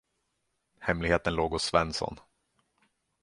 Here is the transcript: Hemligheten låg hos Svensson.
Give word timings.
Hemligheten 0.79 1.33
låg 1.33 1.51
hos 1.51 1.63
Svensson. 1.63 2.19